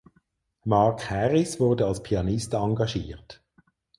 Mark 0.65 1.11
Harris 1.11 1.59
wurde 1.59 1.85
als 1.85 2.01
Pianist 2.01 2.55
engagiert. 2.55 3.43